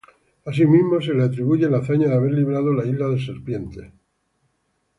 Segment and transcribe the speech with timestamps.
[0.45, 3.93] Así mismo, se le atribuye la hazaña de haber librado la isla de serpientes.